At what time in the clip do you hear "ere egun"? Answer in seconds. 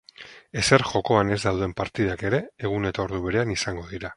2.31-2.91